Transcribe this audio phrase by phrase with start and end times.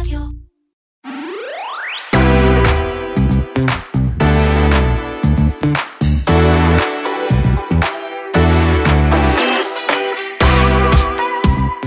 [0.00, 0.20] רדיו.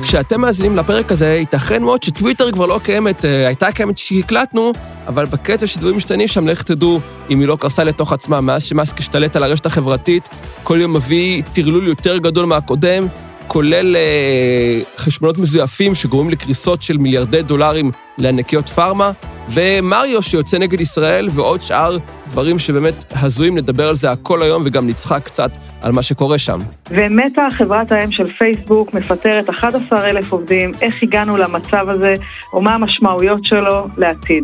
[0.04, 4.73] כשאתם מאזינים לפרק הזה, ייתכן מאוד שטוויטר כבר לא קיימת, אה, הייתה קיימת כשהקלטנו,
[5.07, 6.99] אבל בקצב שדברים משתנים שם, לך תדעו
[7.29, 8.41] אם היא לא קרסה לתוך עצמה.
[8.41, 10.29] מאז שמאסק השתלט על הרשת החברתית,
[10.63, 13.07] כל יום מביא טרלול יותר גדול מהקודם,
[13.50, 19.12] כולל אה, חשבונות מזויפים שגורמים לקריסות של מיליארדי דולרים לענקיות פארמה,
[19.54, 21.98] ומריו שיוצא נגד ישראל, ועוד שאר
[22.30, 25.52] דברים שבאמת הזויים, נדבר על זה הכל היום, וגם נצחק קצת
[25.82, 26.59] על מה שקורה שם.
[26.90, 32.16] ומתה חברת האם של פייסבוק, מפטרת 11,000 עובדים, איך הגענו למצב הזה,
[32.54, 34.44] או מה המשמעויות שלו לעתיד.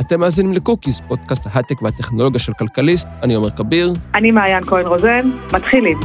[0.00, 3.92] אתם מאזינים לקוקיס, פודקאסט ההייטק והטכנולוגיה של כלכליסט, אני עומר כביר.
[4.14, 6.00] אני מעיין כהן רוזן, מתחילים.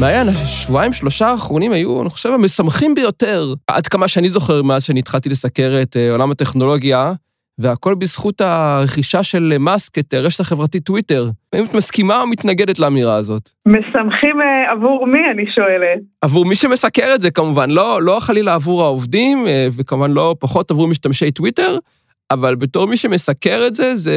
[0.00, 5.00] מעיין, השבועיים שלושה האחרונים היו, אני חושב, המשמחים ביותר, עד כמה שאני זוכר מאז שאני
[5.00, 7.12] התחלתי לסקר את אה, עולם הטכנולוגיה,
[7.58, 11.30] והכל בזכות הרכישה של מאסק את הרשת החברתית טוויטר.
[11.52, 13.50] האם את מסכימה או מתנגדת לאמירה הזאת?
[13.68, 15.98] משמחים אה, עבור מי, אני שואלת?
[16.22, 20.70] עבור מי שמסקר את זה כמובן, לא, לא חלילה עבור העובדים, אה, וכמובן לא פחות
[20.70, 21.78] עבור משתמשי טוויטר,
[22.30, 24.14] אבל בתור מי שמסקר את זה, זה...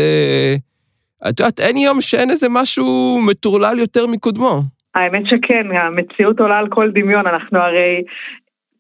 [1.30, 4.77] את יודעת, אין יום שאין איזה משהו מטורלל יותר מקודמו.
[4.98, 8.03] האמת שכן, המציאות עולה על כל דמיון, אנחנו הרי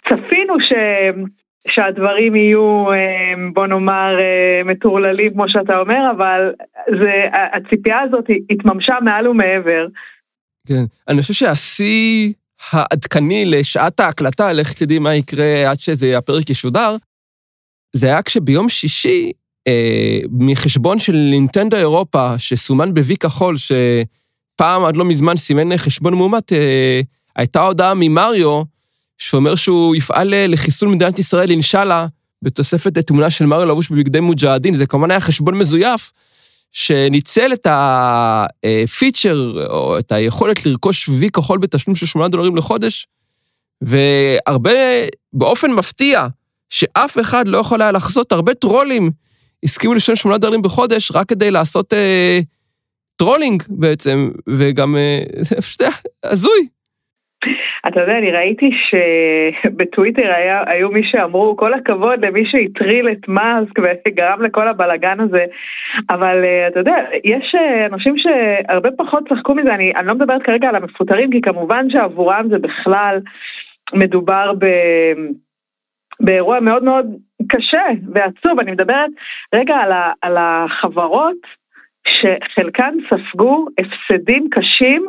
[0.07, 0.73] צפינו ש...
[1.67, 6.51] שהדברים יהיו, אה, בוא נאמר, אה, מטורללים, כמו שאתה אומר, אבל
[6.99, 9.87] זה, הציפייה הזאת התממשה מעל ומעבר.
[10.67, 12.33] כן, אני חושב שהשיא
[12.71, 16.95] העדכני לשעת ההקלטה, לך תדעי מה יקרה עד שזה הפרק ישודר,
[17.93, 19.31] זה היה כשביום שישי,
[19.67, 23.55] אה, מחשבון של נינטנדו אירופה, שסומן בוי כחול,
[24.57, 27.01] שפעם עד לא מזמן סימן חשבון מאומת, אה,
[27.35, 28.63] הייתה הודעה ממריו,
[29.17, 32.07] שאומר שהוא יפעל אה, לחיסול מדינת ישראל, אינשאללה,
[32.41, 34.73] בתוספת תמונה של מריו לבוש בבגדי מוג'הדין.
[34.73, 36.11] זה כמובן היה חשבון מזויף,
[36.71, 43.07] שניצל את הפיצ'ר, או את היכולת לרכוש וי כחול בתשלום של 8 דולרים לחודש,
[43.81, 44.71] והרבה,
[45.33, 46.27] באופן מפתיע,
[46.69, 49.11] שאף אחד לא יכול היה לחזות, הרבה טרולים
[49.63, 52.39] הסכימו לשלם 8 דולרים בחודש רק כדי לעשות אה,
[53.17, 55.91] trolling בעצם, וגם אה, זה פשוט היה
[56.23, 56.67] הזוי.
[57.87, 63.79] אתה יודע, אני ראיתי שבטוויטר היה, היו מי שאמרו, כל הכבוד למי שהטריל את מאסק
[63.79, 65.45] וגרם לכל הבלגן הזה,
[66.09, 70.43] אבל uh, אתה יודע, יש uh, אנשים שהרבה פחות צחקו מזה, אני, אני לא מדברת
[70.43, 73.19] כרגע על המפוטרים, כי כמובן שעבורם זה בכלל
[73.93, 74.65] מדובר ב...
[76.19, 77.05] באירוע מאוד מאוד
[77.49, 79.09] קשה ועצוב, אני מדברת
[79.55, 81.37] רגע על, ה, על החברות
[82.07, 85.05] שחלקן ספגו הפסדים קשים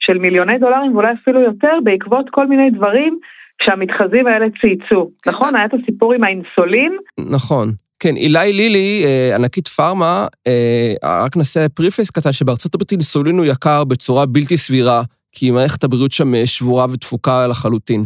[0.00, 3.18] של מיליוני דולרים ואולי אפילו יותר בעקבות כל מיני דברים
[3.62, 5.10] שהמתחזים האלה צייצו.
[5.22, 5.30] כן.
[5.30, 5.56] נכון?
[5.56, 6.96] היה את הסיפור עם האינסולין.
[7.18, 7.72] נכון.
[8.00, 13.46] כן, אלי לילי, אה, ענקית פארמה, אה, רק נעשה preface קטן, שבארצות הברית אינסולין הוא
[13.46, 18.04] יקר בצורה בלתי סבירה, כי מערכת הבריאות שם אה, שבורה ותפוקה לחלוטין.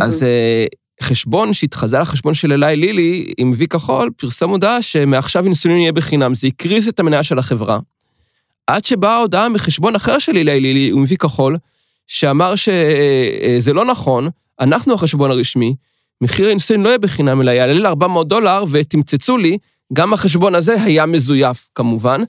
[0.00, 0.26] אז
[1.02, 6.34] חשבון שהתחזה לחשבון של אליי לילי עם וי כחול, פרסם הודעה שמעכשיו אינסולין יהיה בחינם.
[6.34, 7.78] זה הקריס את המניה של החברה.
[8.66, 11.56] עד שבאה הודעה מחשבון אחר של אילי לילי עם וי כחול,
[12.06, 14.28] שאמר שזה לא נכון,
[14.60, 15.74] אנחנו החשבון הרשמי,
[16.20, 19.58] מחיר האינסולין לא יהיה בחינם, אלא יעלה ל-400 דולר, ותמצצו לי,
[19.92, 22.22] גם החשבון הזה היה מזויף, כמובן.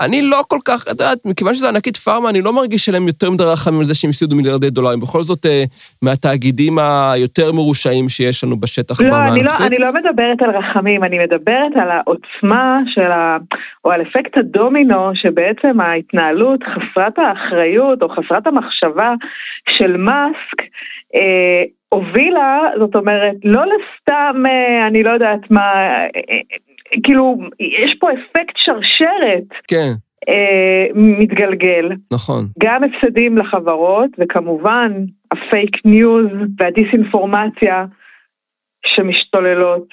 [0.00, 3.30] אני לא כל כך, את יודעת, מכיוון שזה ענקית פארמה, אני לא מרגיש שלהם יותר
[3.30, 5.00] מדי רחמים על זה שהם הפסידו מיליארדי דולרים.
[5.00, 5.64] בכל זאת, אה,
[6.02, 9.00] מהתאגידים היותר מרושעים שיש לנו בשטח.
[9.00, 13.38] לא, אני לא, אני לא מדברת על רחמים, אני מדברת על העוצמה של ה...
[13.84, 19.14] או על אפקט הדומינו, שבעצם ההתנהלות חסרת האחריות או חסרת המחשבה
[19.68, 20.62] של מאסק,
[21.14, 26.40] אה, הובילה, זאת אומרת, לא לסתם, אה, אני לא יודעת מה, אה, אה,
[27.02, 29.44] כאילו, יש פה אפקט שרשרת.
[29.68, 29.92] כן.
[30.28, 31.90] אה, מתגלגל.
[32.12, 32.48] נכון.
[32.58, 34.92] גם הפסדים לחברות, וכמובן
[35.30, 36.26] הפייק ניוז
[36.58, 37.84] והדיסאינפורמציה
[38.86, 39.86] שמשתוללות.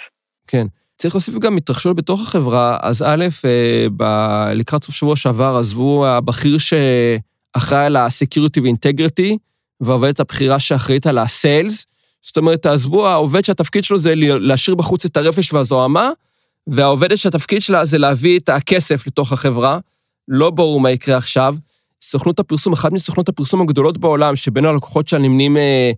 [0.48, 0.68] כן.
[0.98, 6.07] צריך להוסיף גם התרחשויות בתוך החברה, אז א', אה, ב- לקראת סוף שבוע שעבר עזבו
[6.07, 9.38] הבכיר שאחראי על ה-Security ו-Integrity,
[9.81, 11.86] והעובדת הבכירה שאחראית על ה-Sales.
[12.22, 16.10] זאת אומרת, עזבו העובד שהתפקיד שלו זה להשאיר בחוץ את הרפש והזוהמה,
[16.68, 19.80] והעובדת שהתפקיד שלה זה להביא את הכסף לתוך החברה.
[20.28, 21.56] לא ברור מה יקרה עכשיו.
[22.02, 25.92] סוכנות הפרסום, אחת מסוכנות הפרסום הגדולות בעולם, שבין הלקוחות שלה נמנים אה,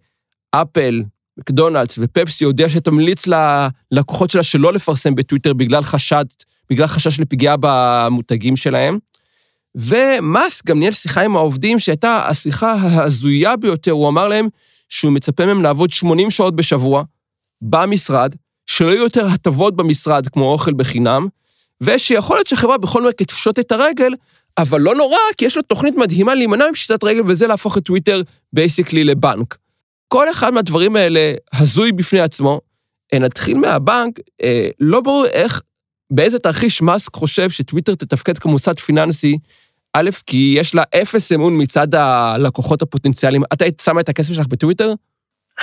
[0.51, 1.03] אפל,
[1.37, 3.23] מקדונלדס ופפסי, הודיעה שתמליץ
[3.91, 6.25] ללקוחות שלה שלא לפרסם בטוויטר בגלל חשד,
[6.69, 8.97] בגלל חשש לפגיעה במותגים שלהם.
[9.75, 14.47] ומאסק גם ניהל שיחה עם העובדים שהייתה השיחה ההזויה ביותר, הוא אמר להם
[14.89, 17.03] שהוא מצפה מהם לעבוד 80 שעות בשבוע
[17.61, 18.35] במשרד,
[18.69, 21.27] שלא יהיו יותר הטבות במשרד כמו אוכל בחינם,
[21.81, 24.13] ושיכול להיות שחברה בכל מקרה תפשוט את הרגל,
[24.57, 28.21] אבל לא נורא, כי יש לו תוכנית מדהימה להימנע מפשיטת רגל, וזה להפוך את טוויטר
[28.53, 29.57] basically לבנק.
[30.07, 32.61] כל אחד מהדברים האלה הזוי בפני עצמו.
[33.13, 35.61] נתחיל מהבנק, אה, לא ברור איך,
[36.11, 39.37] באיזה תרחיש מאסק חושב שטוויטר תתפקד כמוסד פיננסי,
[39.93, 43.43] א', כי יש לה אפס אמון מצד הלקוחות הפוטנציאליים.
[43.53, 44.93] את היית שמה את הכסף שלך בטוויטר?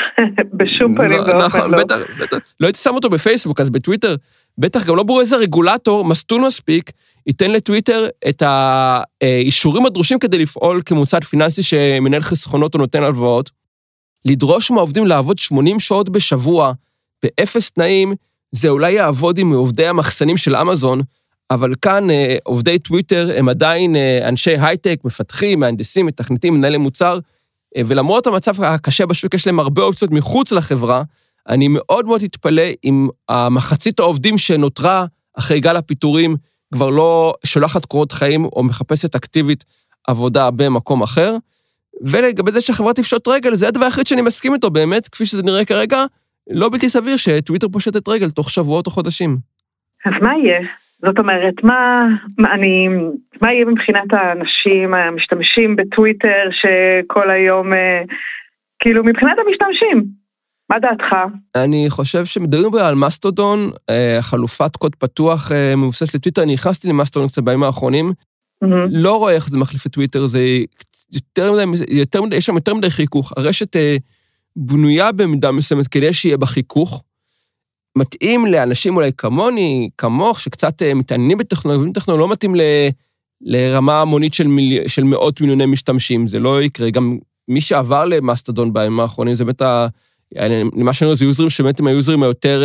[0.59, 1.79] בשום פנים ואופן נכון, לא.
[1.79, 2.39] בטח, בטח.
[2.61, 4.17] לא הייתי שם אותו בפייסבוק, אז בטוויטר,
[4.59, 6.91] בטח גם לא ברור איזה רגולטור מסטול מספיק
[7.27, 13.51] ייתן לטוויטר את האישורים הדרושים כדי לפעול כמוסד פיננסי שמנהל חסכונות או נותן הלוואות.
[14.25, 16.73] לדרוש מהעובדים לעבוד 80 שעות בשבוע
[17.23, 18.15] באפס תנאים,
[18.53, 21.03] זה אולי יעבוד עם עובדי המחסנים של אמזון,
[21.51, 27.19] אבל כאן אה, עובדי טוויטר הם עדיין אה, אנשי הייטק, מפתחים, מהנדסים, מתכנתים, מנהלי מוצר,
[27.87, 31.03] ולמרות המצב הקשה בשוק, יש להם הרבה אופציות מחוץ לחברה.
[31.49, 35.07] אני מאוד מאוד אתפלא אם המחצית העובדים שנותרה
[35.39, 36.37] אחרי גל הפיטורים
[36.75, 39.65] כבר לא שולחת קורות חיים או מחפשת אקטיבית
[40.09, 41.37] עבודה במקום אחר.
[42.03, 45.65] ולגבי זה שהחברה תפשוט רגל, זה הדבר היחיד שאני מסכים איתו, באמת, כפי שזה נראה
[45.65, 46.05] כרגע,
[46.51, 49.39] לא בלתי סביר שטוויטר פושטת רגל תוך שבועות או חודשים.
[50.07, 50.61] אז מה יהיה?
[51.05, 52.07] זאת אומרת, מה,
[52.39, 52.89] מה, אני,
[53.41, 58.03] מה יהיה מבחינת האנשים המשתמשים בטוויטר שכל היום, אה,
[58.79, 60.05] כאילו מבחינת המשתמשים,
[60.71, 61.17] מה דעתך?
[61.55, 67.29] אני חושב שמדברים על מסטודון, אה, חלופת קוד פתוח אה, מבוססת לטוויטר, אני נכנסתי למסטודון
[67.29, 68.13] קצת בימים האחרונים,
[68.65, 68.89] Mm-hmm.
[68.91, 70.41] לא רואה איך זה מחליף את טוויטר, זה
[71.13, 73.33] יותר מדי, יותר מדי, יש שם יותר מדי חיכוך.
[73.37, 73.77] הרשת
[74.57, 77.03] בנויה במידה מסוימת כדי שיהיה בה חיכוך.
[77.97, 82.61] מתאים לאנשים אולי כמוני, כמוך, שקצת אה, מתעניינים בטכנולוגיה, טכנולוגיה לא מתאים ל,
[83.41, 86.91] לרמה המונית של, מיל, של מאות מיליוני משתמשים, זה לא יקרה.
[86.91, 89.87] גם מי שעבר למאסטודון בימים האחרונים, זה באמת ה...
[90.77, 92.63] למה שאני רואה זה יוזרים שבאמת הם היוזרים היותר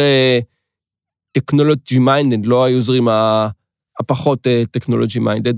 [1.31, 3.07] טכנולוגי minded, לא היוזרים
[3.99, 5.53] הפחות טכנולוגי minded.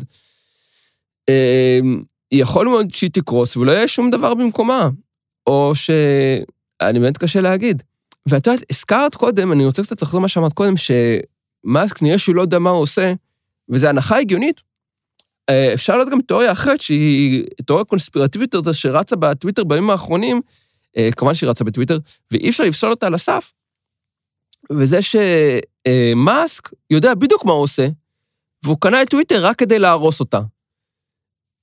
[2.31, 4.89] יכול מאוד שהיא תקרוס ולא יהיה שום דבר במקומה,
[5.47, 7.83] או שאני באמת קשה להגיד.
[8.29, 12.41] ואת יודעת, הזכרת קודם, אני רוצה קצת לחזור מה שאמרת קודם, שמאסק נראה שהוא לא
[12.41, 13.13] יודע מה הוא עושה,
[13.69, 14.61] וזו הנחה הגיונית.
[15.73, 20.41] אפשר להיות גם תיאוריה אחרת, שהיא תיאוריה קונספירטיבית יותר, שרצה בטוויטר בימים האחרונים,
[21.17, 21.97] כמובן שהיא רצה בטוויטר,
[22.31, 23.53] ואי אפשר לפסול אותה על הסף.
[24.71, 27.87] וזה שמאסק יודע בדיוק מה הוא עושה,
[28.63, 30.39] והוא קנה את טוויטר רק כדי להרוס אותה.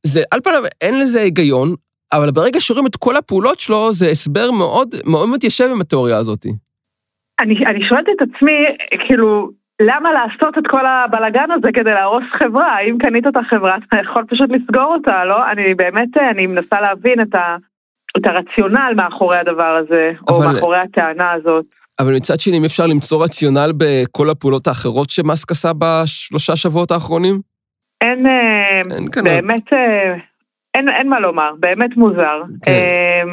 [0.07, 1.75] זה, על פניו אין לזה היגיון,
[2.13, 6.47] אבל ברגע שרואים את כל הפעולות שלו, זה הסבר מאוד מאוד מתיישב עם התיאוריה הזאת.
[7.41, 8.65] אני, אני שואלת את עצמי,
[9.07, 9.51] כאילו,
[9.83, 12.79] למה לעשות את כל הבלגן הזה כדי להרוס חברה?
[12.81, 15.51] אם קנית את החברה, אתה יכול פשוט לסגור אותה, לא?
[15.51, 17.57] אני באמת, אני מנסה להבין את, ה,
[18.17, 21.65] את הרציונל מאחורי הדבר הזה, אבל, או מאחורי הטענה הזאת.
[21.99, 27.41] אבל מצד שני, אם אפשר למצוא רציונל בכל הפעולות האחרות שמאסק עשה בשלושה שבועות האחרונים?
[28.01, 28.27] אין,
[28.91, 29.73] אין באמת,
[30.75, 32.43] אין, אין מה לומר, באמת מוזר.
[32.63, 33.27] כן.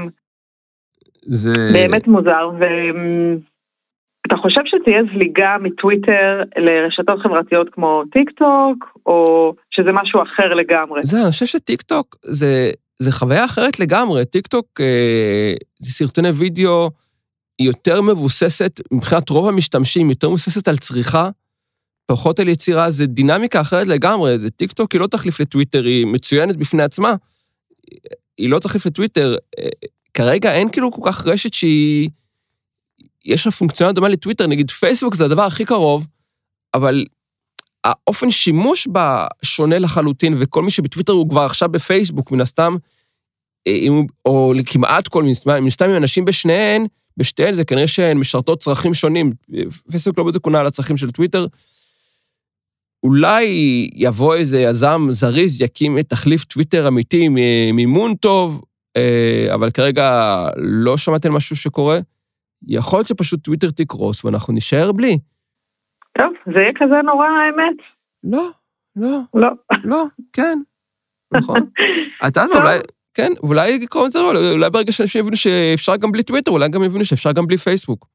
[1.28, 1.54] זה...
[1.74, 10.22] באמת מוזר, ואתה חושב שתהיה זליגה מטוויטר לרשתות חברתיות כמו טיק טוק, או שזה משהו
[10.24, 11.01] אחר לגמרי?
[11.04, 14.25] זה, אני חושב שטיק טוק זה, זה חוויה אחרת לגמרי.
[14.25, 16.90] טיק טוק אה, זה סרטוני וידאו
[17.59, 21.30] יותר מבוססת, מבחינת רוב המשתמשים, יותר מבוססת על צריכה.
[22.06, 26.06] פחות על יצירה, זה דינמיקה אחרת לגמרי, זה טיק טוק היא לא תחליף לטוויטר, היא
[26.06, 27.16] מצוינת בפני עצמה,
[28.37, 29.35] היא לא תחליף לטוויטר.
[30.13, 32.09] כרגע אין כאילו כל כך רשת שהיא...
[33.25, 36.07] יש לה פונקציונל דומה לטוויטר, נגיד פייסבוק זה הדבר הכי קרוב,
[36.73, 37.06] אבל
[37.83, 42.75] האופן שימוש בה שונה לחלוטין, וכל מי שבטוויטר הוא כבר עכשיו בפייסבוק, מן הסתם,
[44.25, 46.85] או כמעט כל, מן הסתם עם אנשים בשניהן,
[47.17, 49.33] בשתיהן זה כנראה שהן משרתות צרכים שונים.
[49.91, 51.45] פייסבוק לא בדיוק עונה על הצרכים של טוויטר,
[53.07, 53.45] אולי
[53.94, 57.30] יבוא איזה יזם זריז, יקים את תחליף טוויטר אמיתי
[57.73, 58.61] מימון טוב,
[59.54, 61.99] אבל כרגע לא שמעתי על משהו שקורה.
[62.68, 65.18] יכול להיות שפשוט טוויטר תקרוס ואנחנו נישאר בלי.
[66.18, 67.76] טוב, זה יהיה כזה נורא האמת.
[68.23, 68.49] לא,
[68.95, 69.19] לא.
[69.33, 69.49] לא.
[69.83, 70.59] לא, כן.
[71.33, 71.59] נכון.
[72.28, 72.80] אתה יודע, אולי,
[73.14, 76.83] כן, אולי יקרו את זה, אולי ברגע שאנשים יבינו שאפשר גם בלי טוויטר, אולי גם
[76.83, 78.07] יבינו שאפשר גם בלי פייסבוק.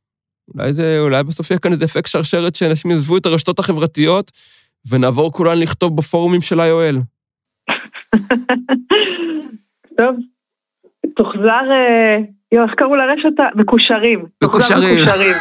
[0.54, 4.32] אולי זה, אולי בסוף יהיה כאן איזה אפקט שרשרת שאנשים יעזבו את הרשתות החברתיות,
[4.88, 6.96] ונעבור כולן לכתוב בפורומים של IOL.
[9.98, 10.16] טוב,
[11.16, 11.60] תוחזר,
[12.52, 13.32] יו, איך קראו לרשת?
[13.54, 14.26] מקושרים.
[14.42, 15.04] מקושרים.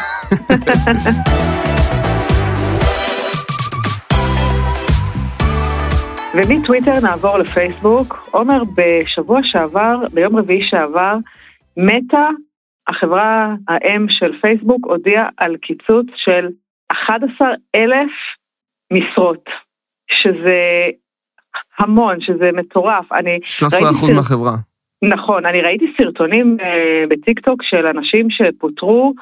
[6.35, 8.27] ומטוויטר נעבור לפייסבוק.
[8.31, 11.15] עומר, בשבוע שעבר, ביום רביעי שעבר,
[11.77, 12.29] מטא,
[12.87, 16.47] החברה האם של פייסבוק, הודיעה על קיצוץ של
[16.91, 18.11] 11 אלף
[18.91, 19.49] משרות,
[20.07, 20.89] שזה
[21.79, 23.11] המון, שזה מטורף.
[23.11, 24.11] אני 13 אחוז סרט...
[24.11, 24.55] מהחברה.
[25.03, 26.63] נכון, אני ראיתי סרטונים uh,
[27.09, 29.13] בטיקטוק של אנשים שפוטרו,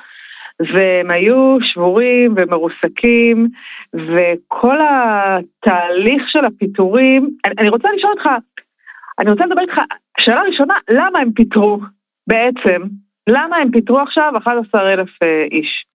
[0.59, 3.47] והם היו שבורים ומרוסקים,
[3.93, 8.29] וכל התהליך של הפיטורים, אני, אני רוצה לשאול אותך,
[9.19, 9.81] אני רוצה לדבר איתך,
[10.19, 11.79] שאלה ראשונה, למה הם פיטרו
[12.27, 12.81] בעצם?
[13.29, 15.85] למה הם פיטרו עכשיו 11,000 אה, איש?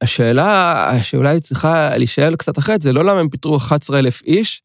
[0.00, 4.62] השאלה שאולי צריכה להישאל קצת אחרת, זה לא למה הם פיטרו 11,000 איש,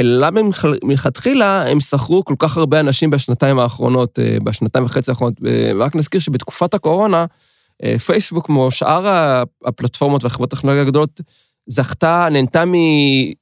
[0.00, 0.40] אלא למה
[0.84, 5.34] מלכתחילה הם שכרו כל כך הרבה אנשים בשנתיים האחרונות, אה, בשנתיים וחצי האחרונות.
[5.40, 7.26] ורק נזכיר שבתקופת הקורונה,
[7.84, 9.06] אה, פייסבוק, כמו שאר
[9.64, 11.20] הפלטפורמות והחברות הטכנולוגיה הגדולות,
[11.66, 12.64] זכתה, נהנתה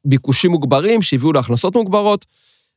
[0.04, 2.26] מביקושים מוגברים שהביאו להכנסות מוגברות,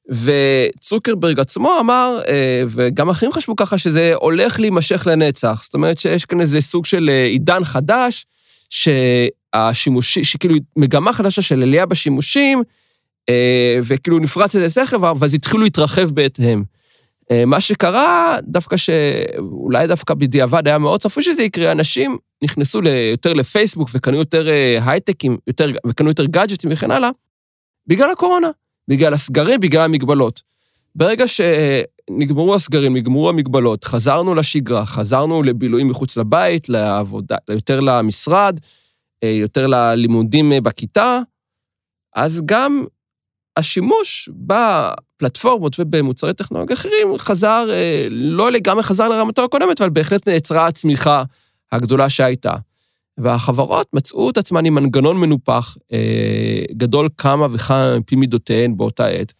[0.09, 5.61] וצוקרברג עצמו אמר, אה, וגם אחרים חשבו ככה, שזה הולך להימשך לנצח.
[5.63, 8.25] זאת אומרת שיש כאן איזה סוג של עידן חדש,
[8.73, 12.63] שהשימושי, שכאילו מגמה חדשה של עלייה בשימושים,
[13.29, 16.63] אה, וכאילו נפרץ איזה סכר, ואז התחילו להתרחב בהתאם.
[17.31, 22.79] אה, מה שקרה, דווקא שאולי דווקא בדיעבד היה מאוד צפוי שזה יקרה, אנשים נכנסו
[23.11, 27.09] יותר לפייסבוק וקנו יותר אה, הייטקים, יותר, וקנו יותר גאדג'טים וכן הלאה,
[27.87, 28.49] בגלל הקורונה,
[28.87, 30.41] בגלל הסגרים, בגלל המגבלות.
[30.95, 38.59] ברגע שנגמרו הסגרים, נגמרו המגבלות, חזרנו לשגרה, חזרנו לבילויים מחוץ לבית, לעבודה, יותר למשרד,
[39.23, 41.19] יותר ללימודים בכיתה,
[42.15, 42.85] אז גם
[43.57, 50.67] השימוש בפלטפורמות ובמוצרי טכנולוגיה אחרים חזר, אה, לא לגמרי חזר לרמתו הקודמת, אבל בהחלט נעצרה
[50.67, 51.23] הצמיחה
[51.71, 52.53] הגדולה שהייתה.
[53.17, 59.33] והחברות מצאו את עצמן עם מנגנון מנופח, אה, גדול כמה וכמה מפי מידותיהן באותה עת.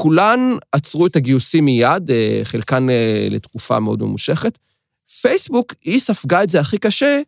[0.00, 2.86] כולן עצרו את הגיוסים מיד, אה, חלקן
[3.30, 4.58] לתקופה מאוד ממושכת.
[5.20, 7.20] פייסבוק, היא ספגה את זה הכי קשה,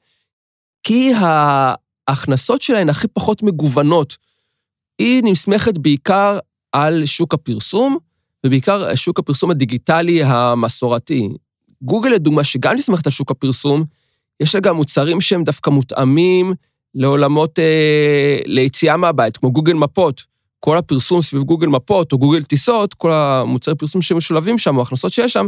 [0.82, 4.16] כי ההכנסות שלהן הכי פחות מגוונות.
[4.98, 6.38] היא נסמכת בעיקר
[6.72, 7.96] על שוק הפרסום,
[8.46, 11.28] ובעיקר שוק הפרסום הדיגיטלי המסורתי.
[11.82, 13.84] גוגל, לדוגמה, שגם נסמכת על שוק הפרסום,
[14.40, 16.54] יש לה גם מוצרים שהם דווקא מותאמים
[16.94, 20.22] לעולמות, אה, ליציאה מהבית, כמו גוגל מפות.
[20.60, 25.12] כל הפרסום סביב גוגל מפות או גוגל טיסות, כל המוצרי פרסום שמשולבים שם, או ההכנסות
[25.12, 25.46] שיש שם,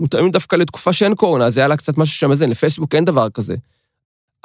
[0.00, 3.54] מותאמים דווקא לתקופה שאין קורונה, אז היה לה קצת משהו שמאזן, לפייסבוק אין דבר כזה.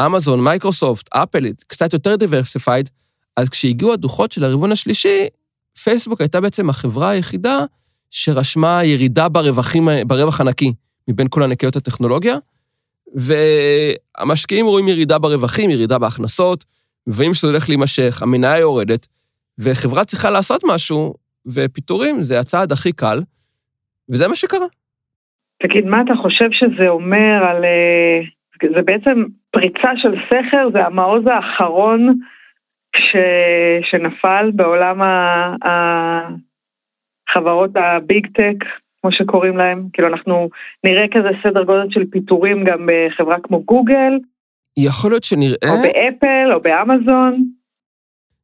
[0.06, 2.90] אמזון, מייקרוסופט, אפל, קצת יותר diversified,
[3.38, 5.28] אז כשהגיעו הדוחות של הרבעון השלישי,
[5.84, 7.60] פייסבוק הייתה בעצם החברה היחידה
[8.12, 10.74] שרשמה ירידה ברווחים, ברווח הנקי
[11.08, 12.36] מבין כל ענקיות הטכנולוגיה,
[13.16, 16.66] והמשקיעים רואים ירידה ברווחים, ירידה בהכנסות,
[17.08, 19.08] מבינים שזה הולך להימשך, המניה יורדת,
[19.60, 21.14] וחברה צריכה לעשות משהו,
[21.46, 23.22] ופיטורים זה הצעד הכי קל,
[24.10, 24.66] וזה מה שקרה.
[25.58, 27.66] תגיד, מה אתה חושב שזה אומר על...
[27.66, 28.20] אה,
[28.76, 32.14] זה בעצם פריצה של סכר, זה המעוז האחרון
[32.96, 33.16] ש...
[33.82, 35.02] שנפל בעולם
[37.30, 38.66] החברות הביג טק,
[39.02, 39.88] כמו שקוראים להם.
[39.94, 40.50] כאילו אנחנו
[40.84, 44.20] נראה כזה סדר גודל של פיטורים גם בחברה כמו גוגל.
[44.78, 45.70] יכול להיות שנראה...
[45.70, 47.46] או באפל או באמזון.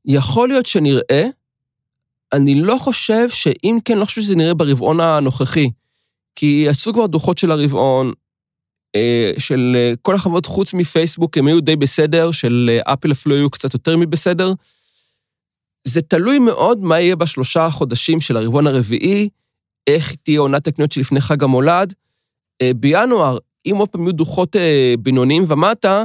[0.05, 1.25] יכול להיות שנראה.
[2.34, 5.70] אני לא חושב שאם כן, לא חושב שזה נראה ברבעון הנוכחי.
[6.36, 8.13] כי יצאו כבר דוחות של הרבעון,
[8.96, 13.36] אה, של אה, כל החברות חוץ מפייסבוק, הם היו די בסדר, של אה, אפל אפילו
[13.36, 14.53] היו קצת יותר מבסדר.
[15.88, 19.29] זה תלוי מאוד מה יהיה בשלושה חודשים של הרבעון הרביעי,
[19.88, 21.93] איך תהיה עונת הקניות שלפני חג המולד.
[22.75, 24.55] בינואר, אם עוד פעם יהיו דוחות
[25.00, 26.03] בינוניים ומטה,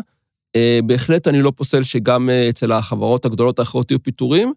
[0.85, 4.53] בהחלט אני לא פוסל שגם אצל החברות הגדולות האחרות יהיו פיטורים.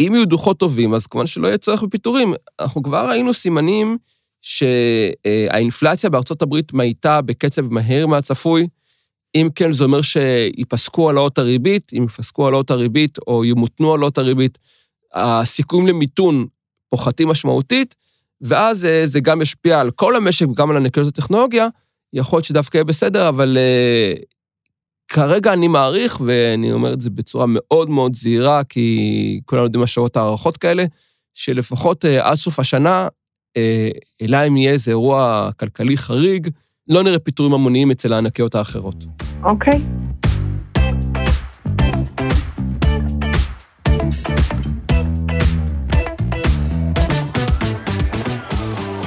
[0.00, 2.34] אם יהיו דוחות טובים, אז כמובן שלא יהיה צורך בפיטורים.
[2.60, 3.98] אנחנו כבר ראינו סימנים
[4.42, 8.66] שהאינפלציה בארצות הברית מאיטה בקצב מהר מהצפוי.
[9.34, 14.58] אם כן, זה אומר שיפסקו העלאות הריבית, אם יפסקו העלאות הריבית או ימותנו העלאות הריבית,
[15.14, 16.46] הסיכויים למיתון
[16.88, 17.94] פוחתים משמעותית,
[18.40, 21.68] ואז אה, זה גם ישפיע על כל המשק וגם על ענקיות הטכנולוגיה.
[22.12, 23.58] יכול להיות שדווקא יהיה בסדר, אבל
[25.12, 29.92] כרגע אני מעריך, ואני אומר את זה בצורה מאוד מאוד זהירה, כי כולנו יודעים מה
[29.92, 30.84] שוות הערכות כאלה,
[31.34, 33.08] שלפחות uh, עד סוף השנה
[33.56, 33.90] אה,
[34.22, 36.48] אלא אם יהיה איזה אירוע כלכלי חריג,
[36.88, 39.04] לא נראה פיטורים המוניים אצל הענקיות האחרות.
[39.42, 39.80] אוקיי.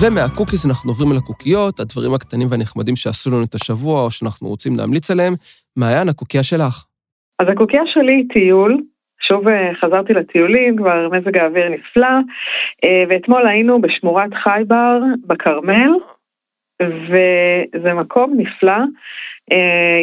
[0.02, 4.78] ומהקוקיס אנחנו עוברים אל הקוקיות, הדברים הקטנים והנחמדים שעשו לנו את השבוע, או שאנחנו רוצים
[4.78, 5.36] להמליץ עליהם.
[5.78, 6.86] מעיין, הקוקייה שלך.
[7.40, 8.82] אז הקוקייה שלי היא טיול,
[9.20, 12.18] שוב חזרתי לטיולים, כבר מזג האוויר נפלא,
[13.10, 15.92] ואתמול היינו בשמורת חייבר בכרמל,
[16.82, 18.78] וזה מקום נפלא.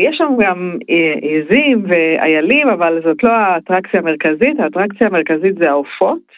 [0.09, 0.77] יש שם גם
[1.23, 6.33] עיזים ואיילים, אבל זאת לא האטרקציה המרכזית, האטרקציה המרכזית זה העופות.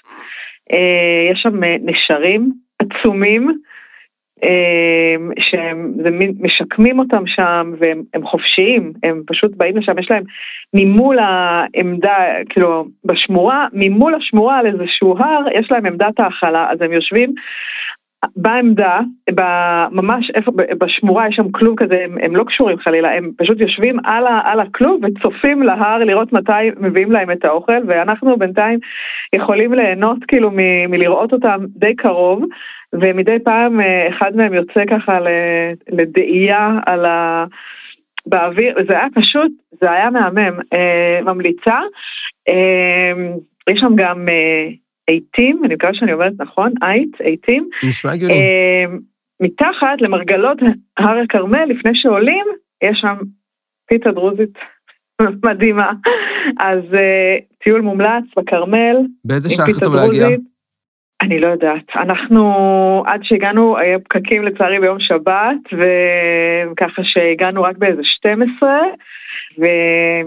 [1.32, 3.60] יש שם נשרים עצומים.
[4.42, 5.94] אמ, שהם
[6.40, 10.22] משקמים אותם שם והם חופשיים, הם פשוט באים לשם, יש להם
[10.74, 12.16] ממול העמדה,
[12.48, 17.34] כאילו בשמורה, ממול השמורה על איזשהו הר, יש להם עמדת האכלה, אז הם יושבים
[18.36, 19.00] בעמדה,
[19.90, 23.98] ממש איפה, בשמורה יש שם כלוב כזה, הם, הם לא קשורים חלילה, הם פשוט יושבים
[24.04, 28.78] על, ה, על הכלוב וצופים להר לראות מתי מביאים להם את האוכל, ואנחנו בינתיים
[29.34, 32.44] יכולים ליהנות כאילו מ, מלראות אותם די קרוב,
[32.92, 35.18] ומדי פעם אה, אחד מהם יוצא ככה
[35.88, 37.44] לדאייה על ה...
[38.26, 40.60] באוויר, זה היה פשוט, זה היה מהמם.
[40.72, 41.80] אה, ממליצה.
[42.48, 43.12] אה,
[43.70, 44.68] יש שם גם אה,
[45.06, 47.68] עיתים, אני מקווה שאני אומרת נכון, עית, עיתים.
[47.84, 48.34] נשמע הגיוני.
[48.34, 48.84] אה,
[49.40, 50.58] מתחת למרגלות
[50.96, 52.46] הר הכרמל, לפני שעולים,
[52.82, 53.16] יש שם
[53.88, 54.58] פיצה דרוזית
[55.44, 55.92] מדהימה.
[56.58, 58.96] אז אה, טיול מומלץ בכרמל.
[59.24, 60.28] באיזה שעה הכי טוב להגיע?
[61.22, 61.96] אני לא יודעת.
[61.96, 68.70] אנחנו, עד שהגענו, היה פקקים לצערי ביום שבת, וככה שהגענו רק באיזה 12,
[69.58, 70.24] והיה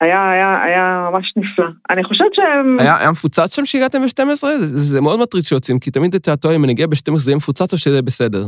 [0.00, 1.66] היה, היה ממש נפלא.
[1.90, 2.76] אני חושבת שהם...
[2.80, 4.46] היה, היה מפוצץ שם שהגעתם ב-12?
[4.58, 7.36] זה, זה מאוד מטריד שיוצאים, כי תמיד את תיאטו אם אני אגיע ב-12 זה יהיה
[7.36, 8.44] מפוצץ או שזה בסדר?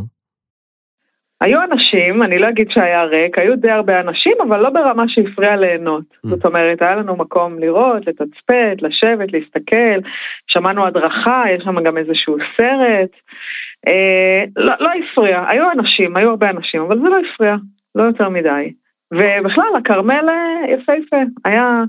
[1.42, 5.56] היו אנשים, אני לא אגיד שהיה ריק, היו די הרבה אנשים, אבל לא ברמה שהפריע
[5.56, 6.04] ליהנות.
[6.26, 6.28] Mm.
[6.28, 10.08] זאת אומרת, היה לנו מקום לראות, לתצפת, לשבת, להסתכל,
[10.46, 13.10] שמענו הדרכה, יש שם גם איזשהו סרט.
[13.86, 17.56] אה, לא, לא הפריע, היו אנשים, היו הרבה אנשים, אבל זה לא הפריע,
[17.94, 18.72] לא יותר מדי.
[19.12, 21.82] ובכלל, הכרמל אה, יפהפה, היה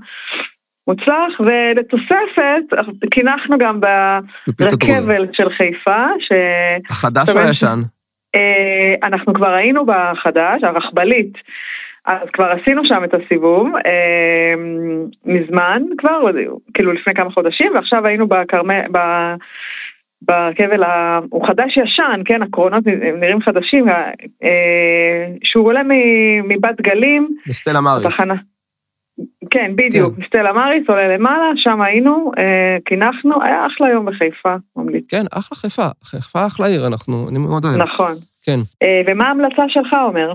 [0.88, 2.62] מוצלח, ולתוספת,
[3.10, 3.80] קינחנו גם
[4.58, 6.32] ברכבל של חיפה, ש...
[6.90, 7.82] החדש או הישן?
[8.34, 11.38] אה, אנחנו כבר היינו בחדש, הרכבלית,
[12.04, 14.54] אז כבר עשינו שם את הסיבוב אה,
[15.24, 16.30] מזמן כבר,
[16.74, 18.80] כאילו לפני כמה חודשים, ועכשיו היינו בכרמל,
[20.28, 20.82] ברכבל,
[21.30, 22.86] הוא חדש ישן, כן, הקרונות
[23.20, 23.88] נראים חדשים,
[24.42, 25.82] אה, שהוא עולה
[26.44, 27.36] מבת גלים.
[27.48, 28.06] בסטלה מאריס.
[28.06, 28.34] בתחנה.
[29.50, 30.22] כן, בדיוק, כן.
[30.22, 35.04] סטלה מאריס עולה למעלה, שם היינו, אה, קינחנו, היה אחלה יום בחיפה, ממליץ.
[35.08, 37.76] כן, אחלה חיפה, חיפה אחלה עיר, אנחנו, אני מאוד אוהב.
[37.76, 38.14] נכון.
[38.42, 38.60] כן.
[38.82, 40.32] אה, ומה ההמלצה שלך, אומר?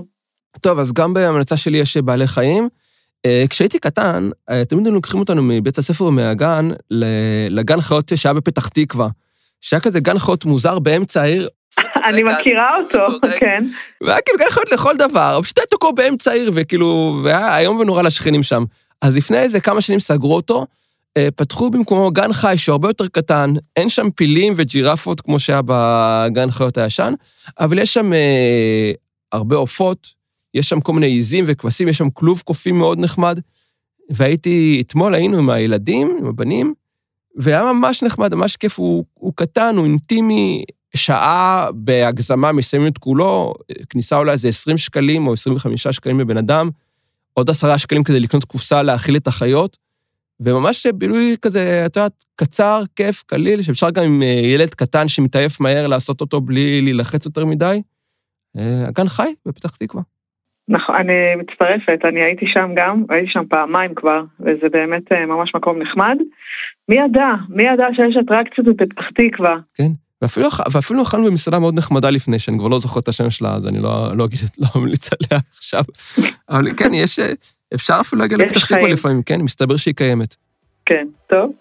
[0.60, 2.68] טוב, אז גם בהמלצה שלי יש בעלי חיים.
[3.26, 6.68] אה, כשהייתי קטן, אה, תמיד היו לוקחים אותנו מבית הספר ומהגן
[7.50, 9.08] לגן חיות שהיה בפתח תקווה.
[9.60, 11.48] שהיה כזה גן חיות מוזר באמצע העיר.
[12.08, 13.64] אני מכירה אותו, כן.
[14.00, 18.02] והיה כאילו גן חיות לכל דבר, פשוט היה תוקו באמצע העיר, וכאילו, והיה איום ונורא
[18.02, 18.64] לשכנים שם.
[19.02, 20.66] אז לפני איזה כמה שנים סגרו אותו,
[21.16, 25.60] אה, פתחו במקומו גן חי שהוא הרבה יותר קטן, אין שם פילים וג'ירפות כמו שהיה
[25.66, 27.14] בגן חיות הישן,
[27.60, 28.92] אבל יש שם אה,
[29.32, 30.08] הרבה עופות,
[30.54, 33.40] יש שם כל מיני עיזים וכבשים, יש שם כלוב קופים מאוד נחמד.
[34.10, 36.74] והייתי, אתמול היינו עם הילדים, עם הבנים,
[37.36, 40.64] והיה ממש נחמד, ממש כיף, הוא, הוא קטן, הוא אינטימי,
[40.96, 43.54] שעה בהגזמה מסיימים את כולו,
[43.90, 46.70] כניסה עולה איזה 20 שקלים או 25 שקלים לבן אדם,
[47.34, 49.76] עוד עשרה שקלים כדי לקנות קופסה להאכיל את החיות,
[50.40, 55.60] וממש בילוי כזה, את יודעת, קצר, כיף, קליל, שאפשר גם עם אה, ילד קטן שמתעייף
[55.60, 57.82] מהר לעשות אותו בלי להילחץ יותר מדי.
[58.58, 60.02] אה, הגן חי בפתח תקווה.
[60.70, 65.54] נכון, אני מצטרפת, אני הייתי שם גם, הייתי שם פעמיים כבר, וזה באמת אה, ממש
[65.54, 66.18] מקום נחמד.
[66.88, 67.28] מי ידע?
[67.48, 69.56] מי ידע שיש אטרקציות בפתח תקווה?
[69.74, 69.90] כן,
[70.22, 73.66] ואפילו, ואפילו אכלנו במסעדה מאוד נחמדה לפני, שאני כבר לא זוכר את השם שלה, אז
[73.66, 75.84] אני לא, לא אגיד, לא ממליץ עליה עכשיו.
[76.50, 77.18] אבל כן, יש,
[77.74, 80.34] אפשר אפילו להגיע לפתח תקווה לפעמים, כן, מסתבר שהיא קיימת.
[80.86, 81.52] כן, טוב.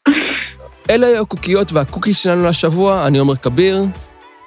[0.90, 3.84] אלה היו הקוקיות והקוקיס שלנו לשבוע, אני עומר כביר.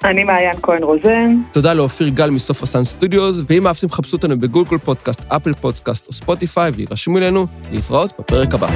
[0.04, 1.36] אני מעיין כהן רוזן.
[1.52, 6.12] תודה לאופיר גל מ-Soft Sound Studios, ואם אהבתם, חפשו אותנו בגוגל פודקאסט, אפל פודקאסט או
[6.12, 8.68] ספוטיפיי, והירשמו אלינו להתראות בפרק הבא.